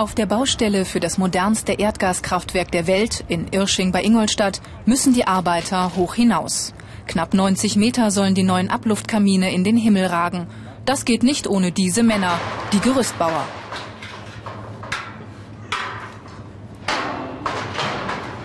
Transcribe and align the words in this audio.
Auf 0.00 0.14
der 0.14 0.24
Baustelle 0.24 0.86
für 0.86 0.98
das 0.98 1.18
modernste 1.18 1.74
Erdgaskraftwerk 1.74 2.72
der 2.72 2.86
Welt 2.86 3.22
in 3.28 3.48
Irsching 3.48 3.92
bei 3.92 4.02
Ingolstadt 4.02 4.62
müssen 4.86 5.12
die 5.12 5.26
Arbeiter 5.26 5.94
hoch 5.94 6.14
hinaus. 6.14 6.72
Knapp 7.06 7.34
90 7.34 7.76
Meter 7.76 8.10
sollen 8.10 8.34
die 8.34 8.42
neuen 8.42 8.70
Abluftkamine 8.70 9.52
in 9.52 9.62
den 9.62 9.76
Himmel 9.76 10.06
ragen. 10.06 10.46
Das 10.86 11.04
geht 11.04 11.22
nicht 11.22 11.46
ohne 11.46 11.70
diese 11.70 12.02
Männer, 12.02 12.40
die 12.72 12.80
Gerüstbauer. 12.80 13.44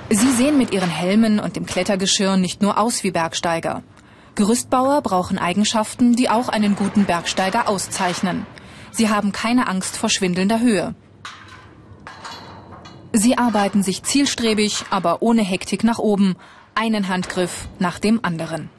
Sie 0.09 0.31
sehen 0.31 0.57
mit 0.57 0.73
ihren 0.73 0.89
Helmen 0.89 1.39
und 1.39 1.55
dem 1.55 1.65
Klettergeschirr 1.65 2.35
nicht 2.35 2.61
nur 2.61 2.77
aus 2.77 3.05
wie 3.05 3.11
Bergsteiger. 3.11 3.81
Gerüstbauer 4.35 5.01
brauchen 5.01 5.37
Eigenschaften, 5.37 6.17
die 6.17 6.29
auch 6.29 6.49
einen 6.49 6.75
guten 6.75 7.05
Bergsteiger 7.05 7.69
auszeichnen. 7.69 8.45
Sie 8.91 9.09
haben 9.09 9.31
keine 9.31 9.69
Angst 9.69 9.95
vor 9.95 10.09
schwindelnder 10.09 10.59
Höhe. 10.59 10.95
Sie 13.17 13.37
arbeiten 13.37 13.81
sich 13.81 14.03
zielstrebig, 14.03 14.83
aber 14.89 15.21
ohne 15.21 15.41
Hektik 15.41 15.85
nach 15.85 15.99
oben, 15.99 16.35
einen 16.75 17.07
Handgriff 17.07 17.69
nach 17.79 17.97
dem 17.97 18.19
anderen. 18.25 18.69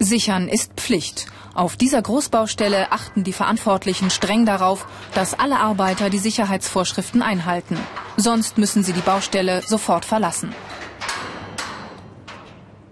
Sichern 0.00 0.48
ist 0.48 0.72
Pflicht. 0.74 1.26
Auf 1.54 1.76
dieser 1.76 2.02
Großbaustelle 2.02 2.90
achten 2.90 3.22
die 3.22 3.32
Verantwortlichen 3.32 4.10
streng 4.10 4.44
darauf, 4.44 4.88
dass 5.14 5.38
alle 5.38 5.60
Arbeiter 5.60 6.10
die 6.10 6.18
Sicherheitsvorschriften 6.18 7.22
einhalten. 7.22 7.78
Sonst 8.16 8.58
müssen 8.58 8.82
sie 8.82 8.92
die 8.92 9.02
Baustelle 9.02 9.62
sofort 9.62 10.04
verlassen. 10.04 10.52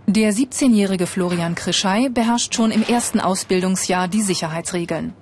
Der 0.06 0.32
17-jährige 0.32 1.08
Florian 1.08 1.56
Krischei 1.56 2.08
beherrscht 2.08 2.54
schon 2.54 2.70
im 2.70 2.84
ersten 2.84 3.18
Ausbildungsjahr 3.18 4.06
die 4.06 4.22
Sicherheitsregeln. 4.22 5.14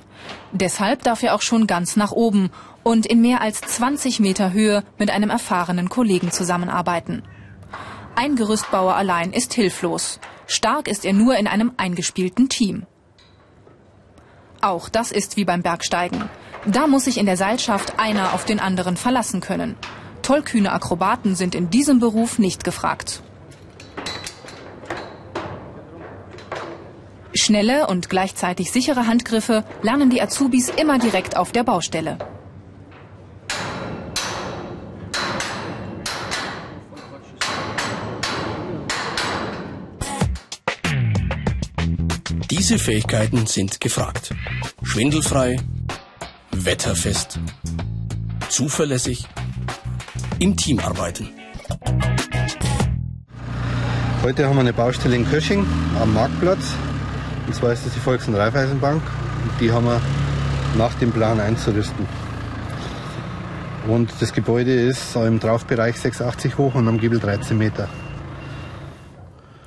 Deshalb 0.52 1.02
darf 1.02 1.22
er 1.22 1.34
auch 1.34 1.42
schon 1.42 1.66
ganz 1.66 1.96
nach 1.96 2.12
oben 2.12 2.50
und 2.82 3.06
in 3.06 3.20
mehr 3.20 3.41
als 3.41 3.60
20 3.60 4.20
Meter 4.20 4.52
Höhe 4.52 4.84
mit 4.98 5.10
einem 5.10 5.30
erfahrenen 5.30 5.88
Kollegen 5.88 6.30
zusammenarbeiten. 6.30 7.22
Ein 8.14 8.36
Gerüstbauer 8.36 8.94
allein 8.94 9.33
ist 9.33 9.52
hilflos. 9.55 10.20
Stark 10.46 10.88
ist 10.88 11.05
er 11.05 11.12
nur 11.12 11.36
in 11.36 11.46
einem 11.46 11.72
eingespielten 11.77 12.48
Team. 12.48 12.86
Auch 14.60 14.88
das 14.88 15.12
ist 15.12 15.36
wie 15.36 15.44
beim 15.44 15.62
Bergsteigen. 15.62 16.28
Da 16.64 16.86
muss 16.86 17.05
sich 17.05 17.18
in 17.18 17.27
der 17.27 17.36
Seilschaft 17.36 17.98
einer 17.98 18.33
auf 18.33 18.44
den 18.44 18.58
anderen 18.58 18.96
verlassen 18.96 19.40
können. 19.40 19.77
Tollkühne 20.22 20.72
Akrobaten 20.72 21.36
sind 21.36 21.55
in 21.55 21.70
diesem 21.70 22.00
Beruf 22.00 22.38
nicht 22.38 22.64
gefragt. 22.64 23.22
Schnelle 27.47 27.86
und 27.86 28.11
gleichzeitig 28.11 28.72
sichere 28.72 29.06
Handgriffe 29.06 29.64
lernen 29.80 30.11
die 30.11 30.20
Azubis 30.20 30.69
immer 30.69 30.98
direkt 30.98 31.36
auf 31.36 31.52
der 31.52 31.62
Baustelle. 31.62 32.19
Diese 42.50 42.80
Fähigkeiten 42.80 43.47
sind 43.47 43.80
gefragt. 43.80 44.34
Schwindelfrei, 44.83 45.56
wetterfest, 46.50 47.39
zuverlässig, 48.48 49.24
im 50.41 50.56
Team 50.56 50.80
arbeiten. 50.80 51.28
Heute 54.24 54.46
haben 54.46 54.57
wir 54.57 54.63
eine 54.63 54.73
Baustelle 54.73 55.14
in 55.14 55.24
Kösching 55.24 55.64
am 56.01 56.13
Marktplatz. 56.13 56.74
Und 57.46 57.55
zwar 57.55 57.73
ist 57.73 57.86
das 57.86 57.95
die 57.95 58.01
Volks- 58.01 58.27
und 58.29 58.34
Raiffeisenbank. 58.34 59.02
Und 59.42 59.61
die 59.61 59.73
haben 59.73 59.86
wir 59.86 60.01
nach 60.77 60.95
dem 60.95 61.12
Plan 61.12 61.40
einzurüsten. 61.40 62.07
Und 63.89 64.11
das 64.20 64.33
Gebäude 64.33 64.73
ist 64.73 65.14
im 65.14 65.39
Traufbereich 65.39 65.98
86 65.98 66.58
hoch 66.58 66.74
und 66.74 66.89
am 66.89 66.98
Giebel 66.98 67.20
13 67.20 67.57
Meter. 67.57 67.89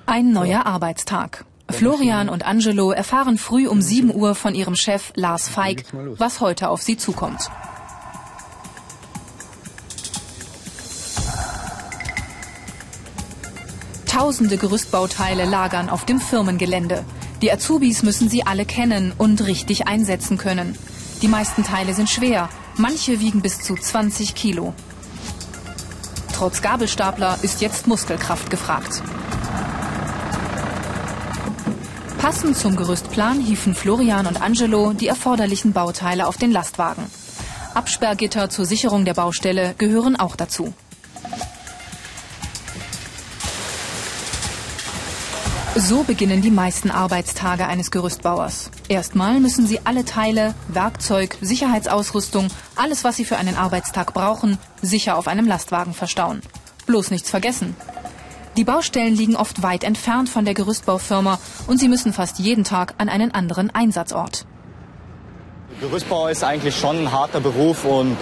Ein 0.05 0.33
neuer 0.33 0.65
Arbeitstag. 0.65 1.45
Florian 1.69 2.29
und 2.29 2.45
Angelo 2.45 2.91
erfahren 2.91 3.37
früh 3.37 3.67
um 3.67 3.81
7 3.81 4.13
Uhr 4.13 4.35
von 4.35 4.55
ihrem 4.55 4.75
Chef 4.75 5.13
Lars 5.15 5.47
Feig, 5.47 5.85
was 6.17 6.41
heute 6.41 6.69
auf 6.69 6.81
sie 6.81 6.97
zukommt. 6.97 7.49
Tausende 14.19 14.57
Gerüstbauteile 14.57 15.45
lagern 15.45 15.89
auf 15.89 16.03
dem 16.03 16.19
Firmengelände. 16.19 17.05
Die 17.41 17.49
Azubis 17.53 18.03
müssen 18.03 18.27
sie 18.27 18.45
alle 18.45 18.65
kennen 18.65 19.13
und 19.17 19.47
richtig 19.47 19.87
einsetzen 19.87 20.37
können. 20.37 20.77
Die 21.21 21.29
meisten 21.29 21.63
Teile 21.63 21.93
sind 21.93 22.09
schwer, 22.09 22.49
manche 22.75 23.21
wiegen 23.21 23.41
bis 23.41 23.61
zu 23.61 23.75
20 23.75 24.35
Kilo. 24.35 24.73
Trotz 26.35 26.61
Gabelstapler 26.61 27.39
ist 27.43 27.61
jetzt 27.61 27.87
Muskelkraft 27.87 28.49
gefragt. 28.49 29.01
Passend 32.17 32.57
zum 32.57 32.75
Gerüstplan 32.75 33.39
hieven 33.39 33.73
Florian 33.73 34.27
und 34.27 34.41
Angelo 34.41 34.91
die 34.91 35.07
erforderlichen 35.07 35.71
Bauteile 35.71 36.27
auf 36.27 36.35
den 36.35 36.51
Lastwagen. 36.51 37.05
Absperrgitter 37.73 38.49
zur 38.49 38.65
Sicherung 38.65 39.05
der 39.05 39.13
Baustelle 39.13 39.75
gehören 39.77 40.17
auch 40.17 40.35
dazu. 40.35 40.73
So 45.81 46.03
beginnen 46.03 46.41
die 46.41 46.51
meisten 46.51 46.91
Arbeitstage 46.91 47.65
eines 47.65 47.89
Gerüstbauers. 47.89 48.69
Erstmal 48.89 49.39
müssen 49.39 49.65
sie 49.65 49.79
alle 49.85 50.03
Teile, 50.03 50.53
Werkzeug, 50.67 51.37
Sicherheitsausrüstung, 51.39 52.49
alles, 52.75 53.05
was 53.05 53.15
sie 53.15 53.23
für 53.23 53.37
einen 53.37 53.55
Arbeitstag 53.55 54.13
brauchen, 54.13 54.57
sicher 54.81 55.17
auf 55.17 55.29
einem 55.29 55.47
Lastwagen 55.47 55.93
verstauen. 55.93 56.41
Bloß 56.85 57.11
nichts 57.11 57.29
vergessen. 57.29 57.77
Die 58.57 58.65
Baustellen 58.65 59.15
liegen 59.15 59.37
oft 59.37 59.63
weit 59.63 59.85
entfernt 59.85 60.27
von 60.27 60.43
der 60.43 60.53
Gerüstbaufirma 60.53 61.39
und 61.67 61.79
sie 61.79 61.87
müssen 61.87 62.11
fast 62.11 62.39
jeden 62.39 62.65
Tag 62.65 62.95
an 62.97 63.07
einen 63.07 63.33
anderen 63.33 63.69
Einsatzort. 63.69 64.45
Gerüstbau 65.79 66.27
ist 66.27 66.43
eigentlich 66.43 66.75
schon 66.75 66.97
ein 67.03 67.11
harter 67.13 67.39
Beruf 67.39 67.85
und 67.85 68.17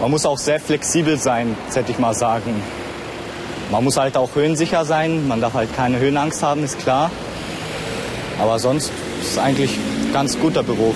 man 0.00 0.08
muss 0.08 0.24
auch 0.24 0.38
sehr 0.38 0.60
flexibel 0.60 1.18
sein, 1.18 1.56
hätte 1.74 1.90
ich 1.90 1.98
mal 1.98 2.14
sagen. 2.14 2.54
Man 3.72 3.84
muss 3.84 3.96
halt 3.96 4.18
auch 4.18 4.34
höhensicher 4.34 4.84
sein, 4.84 5.26
man 5.26 5.40
darf 5.40 5.54
halt 5.54 5.74
keine 5.74 5.98
Höhenangst 5.98 6.42
haben, 6.42 6.62
ist 6.62 6.78
klar. 6.78 7.10
Aber 8.38 8.58
sonst 8.58 8.92
ist 9.22 9.30
es 9.30 9.38
eigentlich 9.38 9.70
ein 9.70 10.12
ganz 10.12 10.38
guter 10.38 10.62
Beruf. 10.62 10.94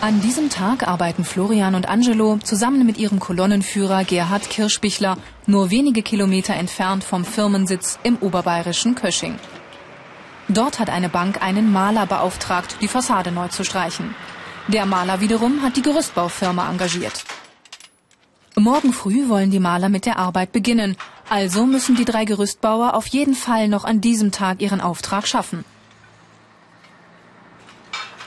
An 0.00 0.20
diesem 0.20 0.48
Tag 0.48 0.86
arbeiten 0.86 1.24
Florian 1.24 1.74
und 1.74 1.88
Angelo 1.88 2.38
zusammen 2.38 2.86
mit 2.86 2.98
ihrem 2.98 3.18
Kolonnenführer 3.18 4.04
Gerhard 4.04 4.48
Kirschbichler 4.48 5.16
nur 5.46 5.70
wenige 5.70 6.02
Kilometer 6.02 6.54
entfernt 6.54 7.02
vom 7.02 7.24
Firmensitz 7.24 7.98
im 8.04 8.16
oberbayerischen 8.18 8.94
Kösching. 8.94 9.40
Dort 10.48 10.78
hat 10.78 10.88
eine 10.88 11.08
Bank 11.08 11.42
einen 11.42 11.72
Maler 11.72 12.06
beauftragt, 12.06 12.76
die 12.80 12.86
Fassade 12.86 13.32
neu 13.32 13.48
zu 13.48 13.64
streichen. 13.64 14.14
Der 14.68 14.86
Maler 14.86 15.20
wiederum 15.20 15.62
hat 15.62 15.76
die 15.76 15.82
Gerüstbaufirma 15.82 16.70
engagiert. 16.70 17.24
Morgen 18.58 18.94
früh 18.94 19.28
wollen 19.28 19.50
die 19.50 19.60
Maler 19.60 19.90
mit 19.90 20.06
der 20.06 20.18
Arbeit 20.18 20.50
beginnen, 20.50 20.96
also 21.28 21.66
müssen 21.66 21.94
die 21.94 22.06
drei 22.06 22.24
Gerüstbauer 22.24 22.94
auf 22.94 23.06
jeden 23.06 23.34
Fall 23.34 23.68
noch 23.68 23.84
an 23.84 24.00
diesem 24.00 24.32
Tag 24.32 24.62
ihren 24.62 24.80
Auftrag 24.80 25.28
schaffen. 25.28 25.62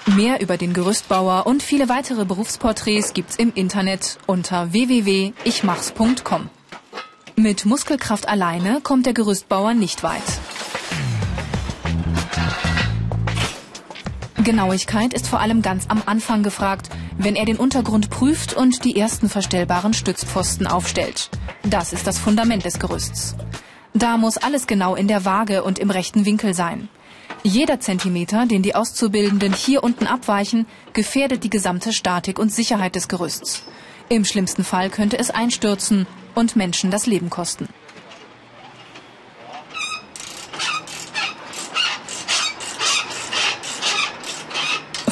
Mehr 0.05 0.39
über 0.39 0.57
den 0.57 0.73
Gerüstbauer 0.73 1.47
und 1.47 1.63
viele 1.63 1.89
weitere 1.89 2.25
Berufsporträts 2.25 3.13
gibt's 3.13 3.37
im 3.37 3.51
Internet 3.55 4.19
unter 4.27 4.71
www.ichmachs.com. 4.71 6.49
Mit 7.35 7.65
Muskelkraft 7.65 8.27
alleine 8.27 8.81
kommt 8.81 9.07
der 9.07 9.13
Gerüstbauer 9.13 9.73
nicht 9.73 10.03
weit. 10.03 10.21
Genauigkeit 14.43 15.13
ist 15.13 15.27
vor 15.27 15.41
allem 15.41 15.61
ganz 15.61 15.85
am 15.89 16.01
Anfang 16.05 16.43
gefragt, 16.43 16.89
wenn 17.17 17.35
er 17.35 17.45
den 17.45 17.57
Untergrund 17.57 18.09
prüft 18.09 18.53
und 18.53 18.85
die 18.85 18.97
ersten 18.97 19.27
verstellbaren 19.27 19.93
Stützpfosten 19.93 20.65
aufstellt. 20.65 21.29
Das 21.63 21.91
ist 21.91 22.07
das 22.07 22.17
Fundament 22.17 22.63
des 22.63 22.79
Gerüsts. 22.79 23.35
Da 23.93 24.17
muss 24.17 24.37
alles 24.37 24.65
genau 24.65 24.95
in 24.95 25.07
der 25.07 25.25
Waage 25.25 25.63
und 25.63 25.77
im 25.77 25.89
rechten 25.89 26.25
Winkel 26.25 26.53
sein. 26.53 26.87
Jeder 27.43 27.79
Zentimeter, 27.79 28.45
den 28.45 28.63
die 28.63 28.75
Auszubildenden 28.75 29.53
hier 29.53 29.83
unten 29.83 30.07
abweichen, 30.07 30.65
gefährdet 30.93 31.43
die 31.43 31.49
gesamte 31.49 31.91
Statik 31.91 32.39
und 32.39 32.53
Sicherheit 32.53 32.95
des 32.95 33.07
Gerüsts. 33.07 33.63
Im 34.07 34.25
schlimmsten 34.25 34.63
Fall 34.63 34.89
könnte 34.89 35.19
es 35.19 35.31
einstürzen 35.31 36.07
und 36.33 36.55
Menschen 36.55 36.91
das 36.91 37.07
Leben 37.07 37.29
kosten. 37.29 37.67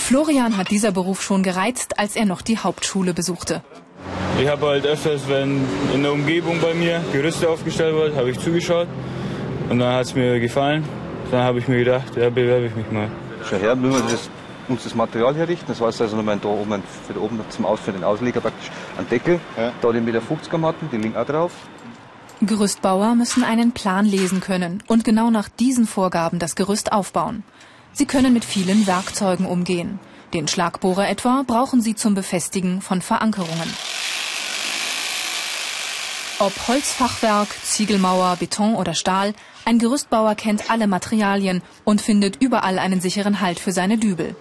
Florian 0.07 0.57
hat 0.57 0.71
dieser 0.71 0.91
Beruf 0.91 1.21
schon 1.21 1.43
gereizt, 1.43 1.99
als 1.99 2.15
er 2.15 2.25
noch 2.25 2.41
die 2.41 2.57
Hauptschule 2.57 3.13
besuchte. 3.13 3.61
Ich 4.41 4.47
habe 4.47 4.67
halt 4.67 4.85
öfters, 4.85 5.27
wenn 5.27 5.65
in 5.93 6.03
der 6.03 6.13
Umgebung 6.13 6.61
bei 6.61 6.73
mir 6.73 7.03
Gerüste 7.11 7.49
aufgestellt 7.49 7.93
wurden, 7.93 8.15
habe 8.15 8.29
ich 8.31 8.39
zugeschaut 8.39 8.87
und 9.69 9.79
dann 9.79 9.93
hat 9.93 10.05
es 10.05 10.15
mir 10.15 10.39
gefallen 10.39 10.85
dann 11.31 11.43
habe 11.43 11.59
ich 11.59 11.67
mir 11.67 11.79
gedacht, 11.79 12.15
ja, 12.15 12.29
bewerbe 12.29 12.67
ich 12.67 12.75
mich 12.75 12.89
mal. 12.91 13.09
Schon 13.49 13.59
her, 13.59 13.71
wenn 13.81 13.89
man 13.89 14.03
das 14.03 14.29
uns 14.67 14.83
das 14.83 14.95
Material 14.95 15.35
herrichten. 15.35 15.65
Das 15.67 15.79
heißt 15.79 16.01
also, 16.01 16.17
wir 16.17 16.31
haben 16.31 16.41
da 16.41 16.49
oben, 16.49 16.83
für, 17.07 17.19
oben 17.21 17.39
zum 17.49 17.65
Aus, 17.65 17.79
für 17.79 17.91
den 17.93 18.03
Ausleger 18.03 18.41
praktisch 18.41 18.69
einen 18.97 19.07
Deckel. 19.09 19.39
Ja. 19.57 19.71
Da 19.81 19.91
die 19.91 20.01
Meter 20.01 20.19
50er 20.19 20.57
Matten, 20.57 20.89
die 20.91 20.97
liegen 20.97 21.15
auch 21.15 21.25
drauf. 21.25 21.51
Gerüstbauer 22.41 23.15
müssen 23.15 23.43
einen 23.43 23.71
Plan 23.71 24.05
lesen 24.05 24.41
können 24.41 24.83
und 24.87 25.03
genau 25.03 25.31
nach 25.31 25.49
diesen 25.49 25.87
Vorgaben 25.87 26.37
das 26.37 26.55
Gerüst 26.55 26.91
aufbauen. 26.91 27.43
Sie 27.97 28.05
können 28.05 28.31
mit 28.31 28.45
vielen 28.45 28.85
Werkzeugen 28.85 29.47
umgehen. 29.47 29.97
Den 30.31 30.47
Schlagbohrer 30.47 31.09
etwa 31.09 31.43
brauchen 31.47 31.81
sie 31.81 31.95
zum 31.95 32.13
Befestigen 32.13 32.79
von 32.79 33.01
Verankerungen. 33.01 33.73
Ob 36.37 36.53
Holzfachwerk, 36.67 37.47
Ziegelmauer, 37.63 38.35
Beton 38.35 38.75
oder 38.75 38.93
Stahl, 38.93 39.33
ein 39.65 39.79
Gerüstbauer 39.79 40.35
kennt 40.35 40.69
alle 40.69 40.85
Materialien 40.85 41.63
und 41.85 41.99
findet 41.99 42.39
überall 42.39 42.77
einen 42.77 43.01
sicheren 43.01 43.41
Halt 43.41 43.59
für 43.59 43.71
seine 43.71 43.97
Dübel. 43.97 44.35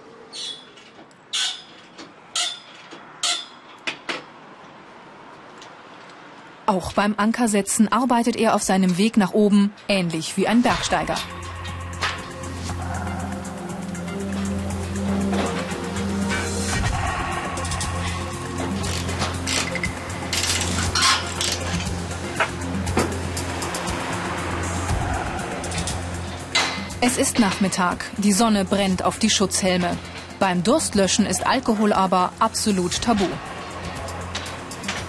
Auch 6.67 6.93
beim 6.93 7.15
Ankersetzen 7.17 7.91
arbeitet 7.91 8.35
er 8.35 8.53
auf 8.53 8.61
seinem 8.61 8.99
Weg 8.99 9.17
nach 9.17 9.33
oben, 9.33 9.73
ähnlich 9.87 10.37
wie 10.37 10.47
ein 10.47 10.61
Bergsteiger. 10.61 11.15
Es 27.07 27.17
ist 27.17 27.39
Nachmittag. 27.39 28.03
Die 28.17 28.33
Sonne 28.33 28.65
brennt 28.65 29.05
auf 29.05 29.17
die 29.17 29.29
Schutzhelme. 29.29 29.95
Beim 30.39 30.61
Durstlöschen 30.61 31.25
ist 31.25 31.47
Alkohol 31.47 31.93
aber 31.93 32.33
absolut 32.39 33.01
tabu. 33.01 33.23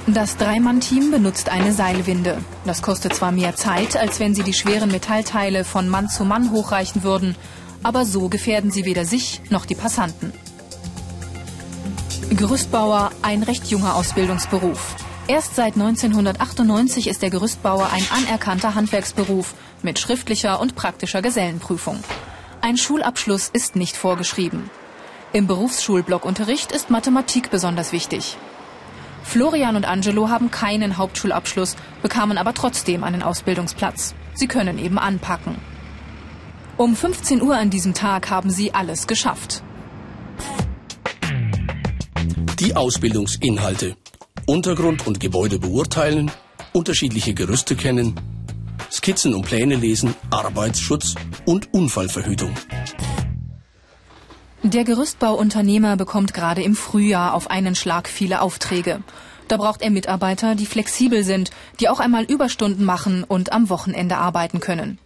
Das 0.06 0.36
Dreimann-Team 0.36 1.10
benutzt 1.10 1.48
eine 1.48 1.72
Seilwinde. 1.72 2.38
Das 2.64 2.82
kostet 2.82 3.16
zwar 3.16 3.32
mehr 3.32 3.56
Zeit, 3.56 3.96
als 3.96 4.20
wenn 4.20 4.32
sie 4.32 4.44
die 4.44 4.52
schweren 4.52 4.92
Metallteile 4.92 5.64
von 5.64 5.88
Mann 5.88 6.08
zu 6.08 6.24
Mann 6.24 6.52
hochreichen 6.52 7.02
würden, 7.02 7.34
aber 7.82 8.04
so 8.04 8.28
gefährden 8.28 8.70
sie 8.70 8.84
weder 8.84 9.04
sich 9.04 9.40
noch 9.50 9.66
die 9.66 9.74
Passanten. 9.74 10.32
Gerüstbauer, 12.30 13.10
ein 13.22 13.42
recht 13.42 13.66
junger 13.66 13.96
Ausbildungsberuf. 13.96 14.94
Erst 15.26 15.56
seit 15.56 15.74
1998 15.74 17.08
ist 17.08 17.22
der 17.22 17.30
Gerüstbauer 17.30 17.90
ein 17.92 18.06
anerkannter 18.16 18.76
Handwerksberuf 18.76 19.54
mit 19.84 19.98
schriftlicher 19.98 20.60
und 20.60 20.74
praktischer 20.74 21.22
Gesellenprüfung. 21.22 22.02
Ein 22.60 22.76
Schulabschluss 22.76 23.48
ist 23.52 23.76
nicht 23.76 23.96
vorgeschrieben. 23.96 24.70
Im 25.32 25.46
Berufsschulblockunterricht 25.46 26.72
ist 26.72 26.90
Mathematik 26.90 27.50
besonders 27.50 27.92
wichtig. 27.92 28.36
Florian 29.22 29.76
und 29.76 29.84
Angelo 29.84 30.30
haben 30.30 30.50
keinen 30.50 30.96
Hauptschulabschluss, 30.96 31.76
bekamen 32.02 32.38
aber 32.38 32.54
trotzdem 32.54 33.04
einen 33.04 33.22
Ausbildungsplatz. 33.22 34.14
Sie 34.34 34.48
können 34.48 34.78
eben 34.78 34.98
anpacken. 34.98 35.56
Um 36.78 36.96
15 36.96 37.42
Uhr 37.42 37.56
an 37.56 37.70
diesem 37.70 37.92
Tag 37.92 38.30
haben 38.30 38.50
sie 38.50 38.72
alles 38.72 39.06
geschafft. 39.06 39.62
Die 42.58 42.74
Ausbildungsinhalte. 42.74 43.96
Untergrund 44.46 45.06
und 45.06 45.20
Gebäude 45.20 45.58
beurteilen, 45.58 46.30
unterschiedliche 46.72 47.34
Gerüste 47.34 47.76
kennen, 47.76 48.14
Skizzen 48.90 49.34
und 49.34 49.42
Pläne 49.42 49.76
lesen, 49.76 50.14
Arbeitsschutz 50.30 51.14
und 51.44 51.72
Unfallverhütung. 51.72 52.52
Der 54.62 54.84
Gerüstbauunternehmer 54.84 55.96
bekommt 55.96 56.34
gerade 56.34 56.62
im 56.62 56.74
Frühjahr 56.74 57.34
auf 57.34 57.50
einen 57.50 57.74
Schlag 57.74 58.08
viele 58.08 58.40
Aufträge. 58.40 59.02
Da 59.46 59.56
braucht 59.56 59.82
er 59.82 59.90
Mitarbeiter, 59.90 60.54
die 60.54 60.66
flexibel 60.66 61.22
sind, 61.22 61.50
die 61.80 61.88
auch 61.88 62.00
einmal 62.00 62.24
Überstunden 62.24 62.84
machen 62.84 63.24
und 63.24 63.52
am 63.52 63.70
Wochenende 63.70 64.16
arbeiten 64.16 64.60
können. 64.60 64.98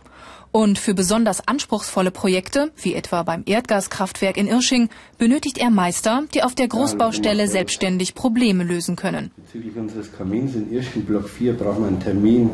Und 0.52 0.78
für 0.78 0.94
besonders 0.94 1.46
anspruchsvolle 1.48 2.10
Projekte, 2.10 2.72
wie 2.76 2.94
etwa 2.94 3.22
beim 3.22 3.42
Erdgaskraftwerk 3.46 4.36
in 4.36 4.48
Irsching, 4.48 4.90
benötigt 5.16 5.58
er 5.58 5.70
Meister, 5.70 6.24
die 6.34 6.42
auf 6.42 6.54
der 6.54 6.68
Großbaustelle 6.68 7.48
selbstständig 7.48 8.14
Probleme 8.14 8.62
lösen 8.64 8.96
können. 8.96 9.30
Bezüglich 9.36 9.76
unseres 9.76 10.12
Kamins 10.12 10.54
in 10.54 10.70
Irsching 10.70 11.04
Block 11.04 11.28
4 11.28 11.56
brauchen 11.56 11.82
wir 11.82 11.88
einen 11.88 12.00
Termin 12.00 12.50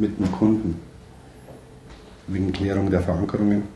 mit 0.00 0.18
dem 0.18 0.32
Kunden 0.32 0.80
wegen 2.26 2.52
Klärung 2.52 2.90
der 2.90 3.02
Verankerungen. 3.02 3.68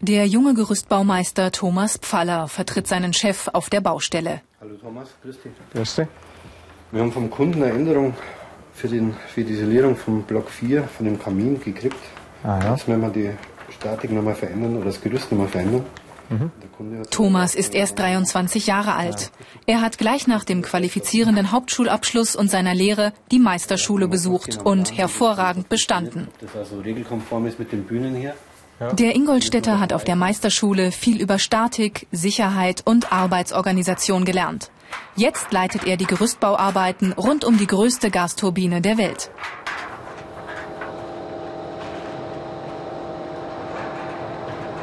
Der 0.00 0.26
junge 0.26 0.54
Gerüstbaumeister 0.54 1.50
Thomas 1.52 1.98
Pfaller 1.98 2.48
vertritt 2.48 2.86
seinen 2.86 3.12
Chef 3.12 3.48
auf 3.52 3.68
der 3.68 3.80
Baustelle. 3.80 4.40
Hallo 4.60 4.76
Thomas, 4.76 5.08
grüß 5.22 5.42
dich. 5.42 5.52
Grüß 5.72 5.94
dich. 5.96 6.08
Wir 6.92 7.02
haben 7.02 7.12
vom 7.12 7.28
Kunden 7.28 7.62
eine 7.62 7.72
Änderung 7.72 8.14
für, 8.72 8.88
den, 8.88 9.14
für 9.28 9.44
die 9.44 9.52
Isolierung 9.54 9.96
vom 9.96 10.22
Block 10.22 10.48
4, 10.48 10.84
von 10.84 11.04
dem 11.04 11.18
Kamin 11.20 11.60
gekriegt. 11.60 11.96
Ah, 12.44 12.60
ja. 12.62 12.70
Jetzt 12.74 12.88
müssen 12.88 13.02
wir 13.02 13.10
die 13.10 13.30
Statik 13.74 14.12
nochmal 14.12 14.36
verändern 14.36 14.76
oder 14.76 14.86
das 14.86 15.00
Gerüst 15.00 15.30
nochmal 15.32 15.48
verändern. 15.48 15.84
Mhm. 16.28 16.50
Thomas 17.10 17.54
ist 17.54 17.74
erst 17.74 17.98
23 17.98 18.66
Jahre 18.66 18.94
alt. 18.94 19.30
Er 19.66 19.80
hat 19.80 19.98
gleich 19.98 20.26
nach 20.26 20.44
dem 20.44 20.62
qualifizierenden 20.62 21.52
Hauptschulabschluss 21.52 22.36
und 22.36 22.50
seiner 22.50 22.74
Lehre 22.74 23.12
die 23.30 23.38
Meisterschule 23.38 24.08
besucht 24.08 24.58
und 24.62 24.96
hervorragend 24.96 25.68
bestanden. 25.68 26.28
Der 28.92 29.16
Ingolstädter 29.16 29.80
hat 29.80 29.92
auf 29.92 30.04
der 30.04 30.16
Meisterschule 30.16 30.92
viel 30.92 31.20
über 31.20 31.38
Statik, 31.38 32.06
Sicherheit 32.12 32.82
und 32.84 33.12
Arbeitsorganisation 33.12 34.24
gelernt. 34.24 34.70
Jetzt 35.16 35.52
leitet 35.52 35.84
er 35.84 35.96
die 35.96 36.06
Gerüstbauarbeiten 36.06 37.12
rund 37.12 37.44
um 37.44 37.58
die 37.58 37.66
größte 37.66 38.10
Gasturbine 38.10 38.80
der 38.80 38.96
Welt. 38.96 39.30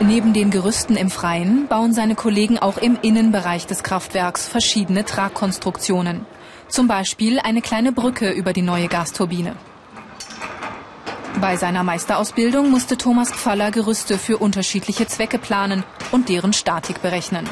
Neben 0.01 0.33
den 0.33 0.51
Gerüsten 0.51 0.97
im 0.97 1.09
Freien 1.09 1.67
bauen 1.67 1.93
seine 1.93 2.15
Kollegen 2.15 2.59
auch 2.59 2.77
im 2.77 2.97
Innenbereich 3.01 3.65
des 3.65 3.81
Kraftwerks 3.81 4.45
verschiedene 4.45 5.05
Tragkonstruktionen. 5.05 6.25
Zum 6.67 6.87
Beispiel 6.87 7.39
eine 7.39 7.61
kleine 7.61 7.93
Brücke 7.93 8.31
über 8.31 8.51
die 8.51 8.61
neue 8.61 8.87
Gasturbine. 8.87 9.55
Bei 11.39 11.55
seiner 11.55 11.83
Meisterausbildung 11.83 12.69
musste 12.71 12.97
Thomas 12.97 13.31
Pfaller 13.31 13.71
Gerüste 13.71 14.17
für 14.17 14.37
unterschiedliche 14.37 15.07
Zwecke 15.07 15.37
planen 15.37 15.83
und 16.11 16.27
deren 16.27 16.53
Statik 16.53 17.01
berechnen. 17.01 17.47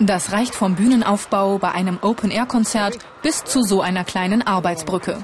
Das 0.00 0.30
reicht 0.30 0.54
vom 0.54 0.76
Bühnenaufbau 0.76 1.58
bei 1.58 1.72
einem 1.72 1.98
Open-Air-Konzert 2.00 2.98
bis 3.22 3.42
zu 3.42 3.62
so 3.62 3.80
einer 3.80 4.04
kleinen 4.04 4.46
Arbeitsbrücke. 4.46 5.18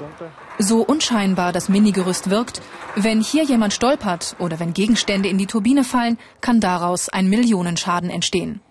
So 0.59 0.81
unscheinbar 0.81 1.53
das 1.53 1.69
Minigerüst 1.69 2.29
wirkt, 2.29 2.61
wenn 2.95 3.21
hier 3.21 3.43
jemand 3.43 3.73
stolpert 3.73 4.35
oder 4.37 4.59
wenn 4.59 4.73
Gegenstände 4.73 5.29
in 5.29 5.37
die 5.37 5.47
Turbine 5.47 5.85
fallen, 5.85 6.17
kann 6.41 6.59
daraus 6.59 7.07
ein 7.07 7.29
Millionenschaden 7.29 8.09
entstehen. 8.09 8.61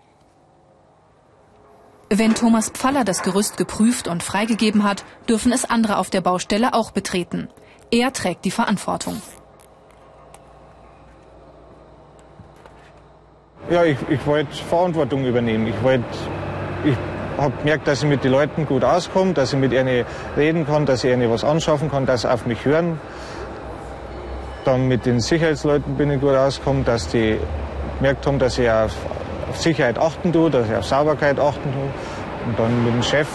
Wenn 2.11 2.35
Thomas 2.35 2.69
Pfaller 2.69 3.05
das 3.05 3.23
Gerüst 3.23 3.57
geprüft 3.57 4.07
und 4.07 4.23
freigegeben 4.23 4.85
hat, 4.85 5.05
dürfen 5.27 5.53
es 5.53 5.65
andere 5.65 5.97
auf 5.97 6.11
der 6.11 6.21
Baustelle 6.21 6.75
auch 6.75 6.91
betreten. 6.91 7.49
Er 7.91 8.13
trägt 8.13 8.45
die 8.45 8.51
Verantwortung. 8.51 9.21
Ja, 13.71 13.85
ich, 13.85 13.97
ich 14.09 14.27
wollte 14.27 14.55
Verantwortung 14.55 15.25
übernehmen. 15.25 15.67
Ich 15.67 15.83
wollte, 15.83 16.05
ich 16.85 16.97
habe 17.39 17.57
gemerkt, 17.59 17.89
dass 17.89 18.03
ich 18.03 18.09
mit 18.09 18.23
den 18.23 18.33
Leuten 18.33 18.67
gut 18.67 18.85
auskomme, 18.85 19.33
dass 19.33 19.53
ich 19.53 19.59
mit 19.59 19.73
ihnen 19.73 20.05
reden 20.37 20.67
kann, 20.67 20.87
dass 20.87 21.03
ich 21.05 21.13
ihnen 21.13 21.31
was 21.31 21.45
anschaffen 21.45 21.91
kann, 21.91 22.07
dass 22.07 22.23
sie 22.23 22.31
auf 22.31 22.47
mich 22.47 22.65
hören. 22.65 23.01
Dann 24.65 24.89
mit 24.89 25.07
den 25.07 25.21
Sicherheitsleuten 25.21 25.97
bin 25.97 26.11
ich 26.11 26.21
gut 26.21 26.35
ausgekommen, 26.35 26.85
dass 26.85 27.09
die 27.09 27.39
gemerkt 27.99 28.27
haben, 28.27 28.39
dass 28.39 28.59
ich 28.59 28.71
auf, 28.71 28.95
auf 29.51 29.61
Sicherheit 29.61 29.99
achten 29.99 30.33
tue, 30.33 30.51
dass 30.51 30.69
ich 30.69 30.77
auf 30.77 30.85
Sauberkeit 30.85 31.39
achten 31.41 31.73
tue. 31.73 31.91
Und 32.47 32.59
dann 32.59 32.85
mit 32.85 32.95
dem 32.95 33.03
Chef 33.03 33.29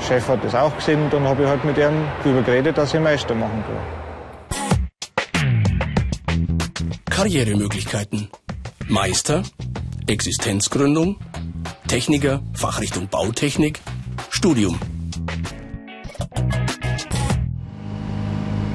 Chef 0.00 0.28
hat 0.28 0.44
das 0.44 0.54
auch 0.54 0.74
gesehen, 0.76 1.08
dann 1.10 1.24
habe 1.24 1.42
ich 1.42 1.48
halt 1.48 1.64
mit 1.64 1.78
ihm 1.78 2.04
darüber 2.22 2.42
geredet, 2.42 2.76
dass 2.76 2.92
ich 2.94 3.00
Meister 3.00 3.34
machen 3.34 3.64
kann. 3.66 3.76
Karrieremöglichkeiten. 7.06 8.28
Meister, 8.88 9.42
Existenzgründung, 10.06 11.16
Techniker, 11.88 12.42
Fachrichtung 12.52 13.08
Bautechnik, 13.08 13.80
Studium. 14.28 14.78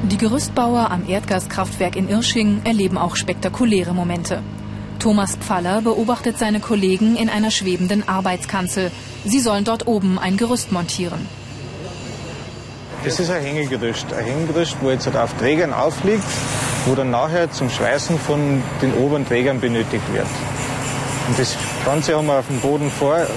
Die 0.09 0.17
Gerüstbauer 0.17 0.89
am 0.89 1.07
Erdgaskraftwerk 1.07 1.95
in 1.95 2.09
Irsching 2.09 2.61
erleben 2.63 2.97
auch 2.97 3.15
spektakuläre 3.15 3.93
Momente. 3.93 4.41
Thomas 4.97 5.35
Pfaller 5.35 5.81
beobachtet 5.81 6.39
seine 6.39 6.59
Kollegen 6.59 7.15
in 7.15 7.29
einer 7.29 7.51
schwebenden 7.51 8.07
Arbeitskanzel. 8.07 8.91
Sie 9.25 9.39
sollen 9.39 9.63
dort 9.63 9.85
oben 9.85 10.17
ein 10.17 10.37
Gerüst 10.37 10.71
montieren. 10.71 11.27
Das 13.03 13.19
ist 13.19 13.29
ein 13.29 13.43
Hängegerüst. 13.43 14.11
Ein 14.11 14.25
Hängegerüst, 14.25 14.77
wo 14.81 14.89
jetzt 14.89 15.07
auf 15.15 15.33
Trägern 15.37 15.71
aufliegt, 15.71 16.23
wo 16.85 16.95
dann 16.95 17.11
nachher 17.11 17.51
zum 17.51 17.69
Schweißen 17.69 18.19
von 18.19 18.61
den 18.81 18.93
oberen 18.95 19.27
Trägern 19.27 19.59
benötigt 19.59 20.03
wird. 20.13 20.27
Und 21.27 21.37
das 21.37 21.55
Ganze 21.85 22.15
haben 22.15 22.27
wir 22.27 22.39
auf 22.39 22.47
dem 22.47 22.59
Boden 22.59 22.89
vor, 22.89 23.27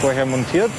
vorher 0.00 0.26
montiert 0.26 0.70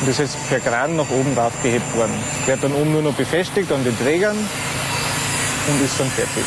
und 0.00 0.08
das 0.08 0.18
ist 0.18 0.36
per 0.48 0.60
Kran 0.60 0.96
nach 0.96 1.10
oben 1.10 1.36
raufgehebt 1.36 1.96
worden. 1.96 2.12
Wird 2.46 2.62
dann 2.62 2.72
oben 2.72 2.92
nur 2.92 3.02
noch 3.02 3.14
befestigt 3.14 3.70
an 3.72 3.84
den 3.84 3.96
Trägern 3.98 4.36
und 4.36 5.84
ist 5.84 5.98
dann 5.98 6.08
fertig. 6.08 6.44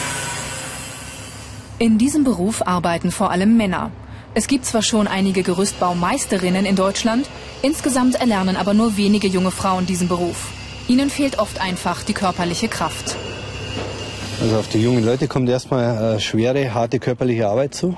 In 1.80 1.98
diesem 1.98 2.24
Beruf 2.24 2.62
arbeiten 2.66 3.12
vor 3.12 3.32
allem 3.32 3.58
Männer. 3.58 3.92
Es 4.36 4.48
gibt 4.48 4.66
zwar 4.66 4.82
schon 4.82 5.08
einige 5.08 5.44
Gerüstbaumeisterinnen 5.44 6.66
in 6.66 6.76
Deutschland, 6.76 7.30
insgesamt 7.62 8.16
erlernen 8.16 8.56
aber 8.56 8.74
nur 8.74 8.98
wenige 8.98 9.28
junge 9.28 9.52
Frauen 9.52 9.86
diesen 9.86 10.08
Beruf. 10.08 10.48
Ihnen 10.88 11.10
fehlt 11.10 11.40
oft 11.40 11.62
einfach 11.62 12.04
die 12.04 12.14
körperliche 12.14 12.68
Kraft. 12.68 13.16
Also 14.44 14.58
auf 14.58 14.68
die 14.68 14.84
jungen 14.84 15.06
Leute 15.06 15.30
kommt 15.30 15.48
erstmal 15.48 15.86
eine 15.86 16.20
schwere, 16.20 16.74
harte 16.74 17.00
körperliche 17.00 17.48
Arbeit 17.48 17.74
zu, 17.74 17.96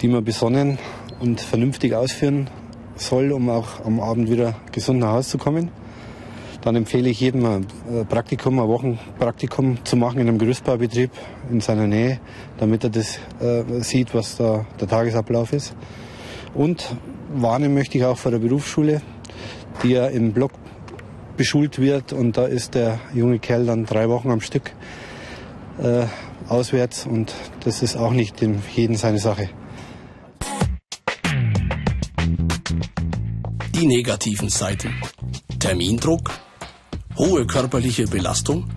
die 0.00 0.08
man 0.08 0.24
besonnen 0.24 0.78
und 1.20 1.42
vernünftig 1.42 1.94
ausführen 1.94 2.48
soll, 2.96 3.30
um 3.32 3.50
auch 3.50 3.84
am 3.84 4.00
Abend 4.00 4.30
wieder 4.30 4.54
gesund 4.72 5.00
nach 5.00 5.12
Hause 5.12 5.28
zu 5.28 5.36
kommen. 5.36 5.70
Dann 6.62 6.74
empfehle 6.74 7.10
ich 7.10 7.20
jedem 7.20 7.44
ein 7.44 7.66
Praktikum, 8.08 8.58
ein 8.58 8.66
Wochenpraktikum 8.66 9.84
zu 9.84 9.96
machen 9.96 10.20
in 10.20 10.28
einem 10.28 10.38
Gerüstbaubetrieb 10.38 11.10
in 11.50 11.60
seiner 11.60 11.86
Nähe, 11.86 12.18
damit 12.56 12.84
er 12.84 12.90
das 12.90 13.18
äh, 13.42 13.82
sieht, 13.82 14.14
was 14.14 14.38
da 14.38 14.64
der 14.80 14.88
Tagesablauf 14.88 15.52
ist. 15.52 15.74
Und 16.54 16.96
warnen 17.34 17.74
möchte 17.74 17.98
ich 17.98 18.06
auch 18.06 18.16
vor 18.16 18.30
der 18.30 18.38
Berufsschule, 18.38 19.02
die 19.82 19.90
ja 19.90 20.06
im 20.06 20.32
Block 20.32 20.52
beschult 21.36 21.78
wird 21.78 22.12
und 22.12 22.36
da 22.36 22.46
ist 22.46 22.74
der 22.74 23.00
junge 23.14 23.38
Kerl 23.38 23.66
dann 23.66 23.86
drei 23.86 24.08
Wochen 24.08 24.30
am 24.30 24.40
Stück 24.40 24.72
äh, 25.82 26.06
auswärts 26.48 27.06
und 27.06 27.34
das 27.64 27.82
ist 27.82 27.96
auch 27.96 28.12
nicht 28.12 28.42
in 28.42 28.62
jedem 28.74 28.96
seine 28.96 29.18
Sache. 29.18 29.48
Die 33.74 33.86
negativen 33.86 34.48
Seiten. 34.48 34.94
Termindruck, 35.58 36.30
hohe 37.16 37.46
körperliche 37.46 38.06
Belastung, 38.06 38.68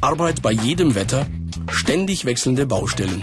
Arbeit 0.00 0.42
bei 0.42 0.52
jedem 0.52 0.94
Wetter, 0.94 1.26
ständig 1.70 2.24
wechselnde 2.24 2.66
Baustellen. 2.66 3.22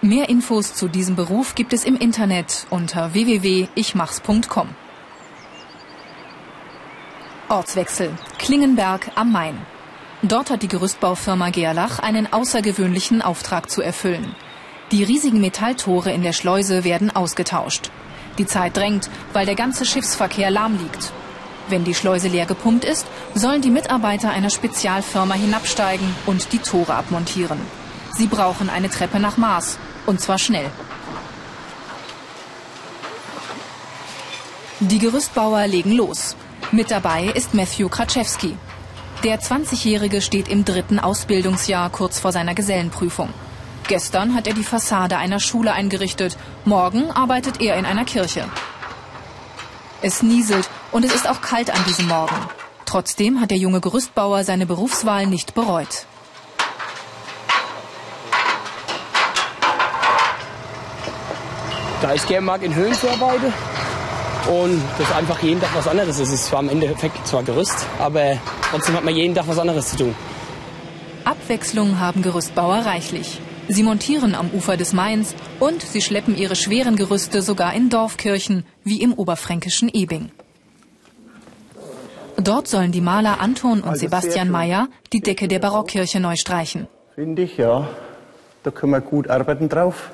Mehr 0.00 0.28
Infos 0.28 0.74
zu 0.74 0.86
diesem 0.86 1.16
Beruf 1.16 1.56
gibt 1.56 1.72
es 1.72 1.84
im 1.84 1.96
Internet 1.96 2.66
unter 2.70 3.14
www.ichmachs.com. 3.14 4.68
Ortswechsel. 7.50 8.12
Klingenberg 8.38 9.10
am 9.14 9.32
Main. 9.32 9.58
Dort 10.22 10.50
hat 10.50 10.62
die 10.62 10.68
Gerüstbaufirma 10.68 11.48
Gerlach 11.48 11.98
einen 11.98 12.30
außergewöhnlichen 12.30 13.22
Auftrag 13.22 13.70
zu 13.70 13.80
erfüllen. 13.80 14.34
Die 14.90 15.02
riesigen 15.02 15.40
Metalltore 15.40 16.12
in 16.12 16.22
der 16.22 16.34
Schleuse 16.34 16.84
werden 16.84 17.14
ausgetauscht. 17.14 17.90
Die 18.36 18.44
Zeit 18.44 18.76
drängt, 18.76 19.08
weil 19.32 19.46
der 19.46 19.54
ganze 19.54 19.86
Schiffsverkehr 19.86 20.50
lahm 20.50 20.76
liegt. 20.76 21.12
Wenn 21.68 21.84
die 21.84 21.94
Schleuse 21.94 22.28
leer 22.28 22.46
gepumpt 22.46 22.84
ist, 22.84 23.06
sollen 23.34 23.62
die 23.62 23.70
Mitarbeiter 23.70 24.30
einer 24.30 24.50
Spezialfirma 24.50 25.34
hinabsteigen 25.34 26.14
und 26.26 26.52
die 26.52 26.58
Tore 26.58 26.94
abmontieren. 26.94 27.60
Sie 28.12 28.26
brauchen 28.26 28.68
eine 28.68 28.90
Treppe 28.90 29.20
nach 29.20 29.38
Maß, 29.38 29.78
und 30.06 30.20
zwar 30.20 30.38
schnell. 30.38 30.70
Die 34.80 34.98
Gerüstbauer 34.98 35.66
legen 35.66 35.92
los. 35.92 36.36
Mit 36.70 36.90
dabei 36.90 37.24
ist 37.24 37.54
Matthew 37.54 37.88
Kraczewski. 37.88 38.54
Der 39.24 39.40
20-Jährige 39.40 40.20
steht 40.20 40.48
im 40.48 40.66
dritten 40.66 40.98
Ausbildungsjahr 40.98 41.88
kurz 41.88 42.20
vor 42.20 42.30
seiner 42.30 42.54
Gesellenprüfung. 42.54 43.30
Gestern 43.86 44.34
hat 44.34 44.46
er 44.46 44.52
die 44.52 44.64
Fassade 44.64 45.16
einer 45.16 45.40
Schule 45.40 45.72
eingerichtet. 45.72 46.36
Morgen 46.66 47.10
arbeitet 47.10 47.62
er 47.62 47.76
in 47.76 47.86
einer 47.86 48.04
Kirche. 48.04 48.44
Es 50.02 50.22
nieselt 50.22 50.68
und 50.92 51.06
es 51.06 51.14
ist 51.14 51.26
auch 51.26 51.40
kalt 51.40 51.70
an 51.70 51.82
diesem 51.86 52.06
Morgen. 52.06 52.36
Trotzdem 52.84 53.40
hat 53.40 53.50
der 53.50 53.58
junge 53.58 53.80
Gerüstbauer 53.80 54.44
seine 54.44 54.66
Berufswahl 54.66 55.26
nicht 55.26 55.54
bereut. 55.54 56.04
Da 62.02 62.12
ich 62.12 62.26
gerne 62.26 62.44
mag, 62.44 62.62
in 62.62 62.74
Höhen 62.74 62.92
zu 62.92 63.10
arbeiten 63.10 63.54
und 64.46 64.80
das 64.98 65.12
einfach 65.12 65.42
jeden 65.42 65.60
Tag 65.60 65.70
was 65.74 65.88
anderes 65.88 66.18
ist. 66.18 66.28
Es 66.28 66.34
ist 66.34 66.46
zwar 66.46 66.60
am 66.60 66.68
Endeffekt 66.68 67.26
zwar 67.26 67.42
Gerüst, 67.42 67.86
aber 67.98 68.38
trotzdem 68.70 68.94
hat 68.96 69.04
man 69.04 69.14
jeden 69.14 69.34
Tag 69.34 69.48
was 69.48 69.58
anderes 69.58 69.90
zu 69.90 69.96
tun. 69.96 70.14
Abwechslung 71.24 71.98
haben 71.98 72.22
Gerüstbauer 72.22 72.86
reichlich. 72.86 73.40
Sie 73.68 73.82
montieren 73.82 74.34
am 74.34 74.50
Ufer 74.50 74.78
des 74.78 74.94
Mains 74.94 75.34
und 75.60 75.82
sie 75.82 76.00
schleppen 76.00 76.36
ihre 76.36 76.56
schweren 76.56 76.96
Gerüste 76.96 77.42
sogar 77.42 77.74
in 77.74 77.90
Dorfkirchen, 77.90 78.64
wie 78.82 79.02
im 79.02 79.12
oberfränkischen 79.12 79.90
Ebing. 79.92 80.30
Dort 82.38 82.68
sollen 82.68 82.92
die 82.92 83.02
Maler 83.02 83.40
Anton 83.40 83.82
und 83.82 83.88
also 83.88 84.00
Sebastian 84.00 84.48
Mayer 84.48 84.88
die 85.12 85.20
Decke 85.20 85.48
der 85.48 85.58
Barockkirche 85.58 86.20
neu 86.20 86.36
streichen. 86.36 86.86
Finde 87.14 87.42
ich, 87.42 87.58
ja. 87.58 87.88
Da 88.62 88.70
können 88.70 88.92
wir 88.92 89.00
gut 89.00 89.28
arbeiten 89.28 89.68
drauf. 89.68 90.12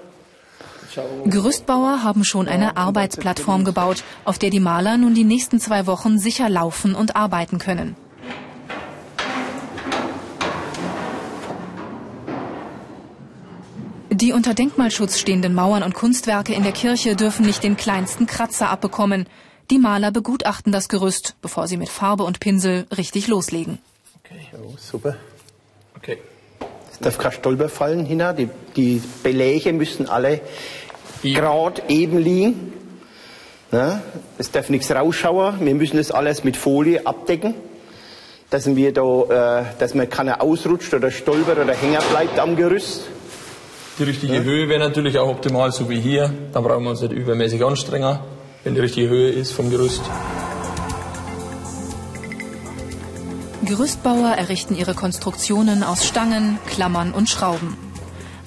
Gerüstbauer 1.25 2.03
haben 2.03 2.25
schon 2.25 2.49
eine 2.49 2.77
Arbeitsplattform 2.77 3.65
gebaut, 3.65 4.05
auf 4.25 4.39
der 4.39 4.51
die 4.51 4.61
Maler 4.61 4.97
nun 4.97 5.15
die 5.15 5.25
nächsten 5.25 5.61
zwei 5.61 5.87
Wochen 5.87 6.19
sicher 6.19 6.49
laufen 6.49 6.95
und 6.95 7.17
arbeiten 7.17 7.59
können. 7.59 7.97
Die 14.11 14.33
unter 14.33 14.55
Denkmalschutz 14.55 15.19
stehenden 15.19 15.55
Mauern 15.55 15.83
und 15.83 15.95
Kunstwerke 15.95 16.55
in 16.55 16.63
der 16.63 16.73
Kirche 16.73 17.17
dürfen 17.17 17.45
nicht 17.45 17.65
den 17.65 17.77
kleinsten 17.77 18.27
Kratzer 18.27 18.71
abbekommen. 18.71 19.27
Die 19.71 19.79
Maler 19.79 20.13
begutachten 20.13 20.73
das 20.73 20.89
Gerüst, 20.89 21.35
bevor 21.43 21.67
sie 21.67 21.77
mit 21.77 21.89
Farbe 21.89 22.23
und 22.23 22.39
Pinsel 22.39 22.87
richtig 22.97 23.27
loslegen. 23.27 23.79
Okay, 24.25 24.47
oh, 24.57 24.77
super. 24.79 25.17
Okay. 25.97 26.19
Es 26.93 27.01
darf 27.01 27.19
kein 27.19 27.33
Stolper 27.33 27.69
fallen 27.69 28.07
hin. 28.07 28.23
Die, 28.39 28.49
die 28.77 29.03
Beläge 29.25 29.73
müssen 29.73 30.09
alle 30.09 30.41
ja. 31.25 31.40
gerade 31.40 31.83
eben 31.88 32.19
liegen. 32.19 32.73
Ja, 33.73 34.02
es 34.38 34.52
darf 34.52 34.69
nichts 34.71 34.90
rausschauen. 34.90 35.57
Wir 35.61 35.75
müssen 35.75 35.97
das 35.97 36.12
alles 36.12 36.45
mit 36.45 36.57
Folie 36.57 37.04
abdecken, 37.04 37.54
dass 38.50 38.66
wir 38.76 38.93
da, 38.93 39.61
äh, 39.61 39.64
dass 39.78 39.95
man 39.95 40.09
keiner 40.09 40.43
ausrutscht 40.43 40.95
oder 40.95 41.11
stolpert 41.11 41.59
oder 41.59 41.75
hänger 41.75 42.00
bleibt 42.11 42.38
am 42.38 42.54
Gerüst. 42.54 43.02
Die 43.99 44.04
richtige 44.04 44.35
ja. 44.35 44.43
Höhe 44.43 44.69
wäre 44.69 44.81
natürlich 44.81 45.19
auch 45.19 45.28
optimal, 45.28 45.73
so 45.73 45.88
wie 45.88 46.00
hier. 46.00 46.33
Da 46.52 46.61
brauchen 46.61 46.85
wir 46.85 46.90
uns 46.90 47.00
nicht 47.00 47.12
übermäßig 47.12 47.64
anstrengen, 47.64 48.19
wenn 48.62 48.75
die 48.75 48.81
richtige 48.81 49.09
Höhe 49.09 49.31
ist 49.31 49.52
vom 49.52 49.71
Gerüst. 49.71 50.02
Gerüstbauer 53.64 54.35
errichten 54.37 54.76
ihre 54.76 54.95
Konstruktionen 54.95 55.83
aus 55.83 56.04
Stangen, 56.04 56.59
Klammern 56.66 57.12
und 57.12 57.28
Schrauben. 57.28 57.84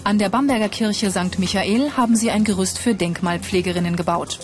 An 0.07 0.19
der 0.19 0.29
Bamberger 0.29 0.69
Kirche 0.69 1.11
St. 1.11 1.37
Michael 1.37 1.91
haben 1.97 2.15
sie 2.15 2.31
ein 2.31 2.45
Gerüst 2.45 2.79
für 2.79 2.95
Denkmalpflegerinnen 2.95 3.97
gebaut. 3.97 4.39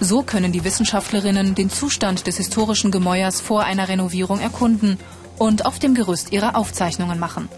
So 0.00 0.22
können 0.22 0.52
die 0.52 0.64
Wissenschaftlerinnen 0.64 1.54
den 1.54 1.68
Zustand 1.68 2.26
des 2.26 2.38
historischen 2.38 2.90
Gemäuers 2.90 3.42
vor 3.42 3.62
einer 3.62 3.90
Renovierung 3.90 4.40
erkunden 4.40 4.96
und 5.36 5.66
auf 5.66 5.78
dem 5.78 5.94
Gerüst 5.94 6.32
ihre 6.32 6.54
Aufzeichnungen 6.54 7.18
machen. 7.18 7.50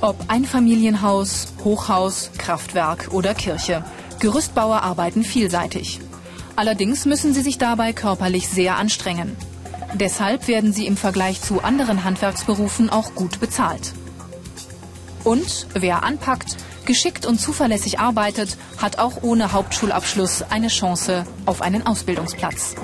Ob 0.00 0.16
Einfamilienhaus, 0.28 1.48
Hochhaus, 1.62 2.30
Kraftwerk 2.38 3.10
oder 3.12 3.34
Kirche. 3.34 3.84
Gerüstbauer 4.18 4.82
arbeiten 4.82 5.24
vielseitig. 5.24 6.00
Allerdings 6.56 7.04
müssen 7.04 7.34
sie 7.34 7.42
sich 7.42 7.58
dabei 7.58 7.92
körperlich 7.92 8.48
sehr 8.48 8.78
anstrengen. 8.78 9.36
Deshalb 9.98 10.46
werden 10.46 10.74
sie 10.74 10.86
im 10.86 10.98
Vergleich 10.98 11.40
zu 11.40 11.62
anderen 11.62 12.04
Handwerksberufen 12.04 12.90
auch 12.90 13.14
gut 13.14 13.40
bezahlt. 13.40 13.94
Und 15.24 15.66
wer 15.72 16.04
anpackt, 16.04 16.56
geschickt 16.84 17.24
und 17.24 17.40
zuverlässig 17.40 17.98
arbeitet, 17.98 18.58
hat 18.76 18.98
auch 18.98 19.22
ohne 19.22 19.52
Hauptschulabschluss 19.52 20.42
eine 20.50 20.68
Chance 20.68 21.24
auf 21.46 21.62
einen 21.62 21.86
Ausbildungsplatz. 21.86 22.74